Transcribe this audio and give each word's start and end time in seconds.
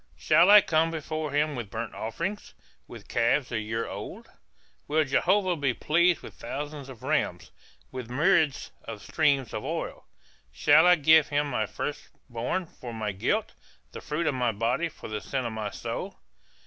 Shall 0.17 0.49
I 0.49 0.61
come 0.61 0.89
before 0.89 1.29
him 1.29 1.55
with 1.55 1.69
burnt 1.69 1.93
offerings, 1.93 2.55
With 2.87 3.07
calves 3.07 3.51
a 3.51 3.59
year 3.59 3.87
old? 3.87 4.31
Will 4.87 5.03
Jehovah 5.05 5.55
be 5.55 5.75
pleased 5.75 6.21
with 6.21 6.33
thousands 6.33 6.89
of 6.89 7.03
rams, 7.03 7.51
With 7.91 8.09
myriads 8.09 8.71
of 8.83 9.03
streams 9.03 9.53
of 9.53 9.63
oil? 9.63 10.07
Shall 10.51 10.87
I 10.87 10.95
give 10.95 11.27
him 11.27 11.51
my 11.51 11.67
first 11.67 12.09
born 12.31 12.65
for 12.65 12.95
my 12.95 13.11
guilt, 13.11 13.53
The 13.91 14.01
fruit 14.01 14.25
of 14.25 14.33
my 14.33 14.51
body 14.51 14.89
for 14.89 15.07
the 15.07 15.21
sin 15.21 15.45
of 15.45 15.53
my 15.53 15.69
soul? 15.69 16.17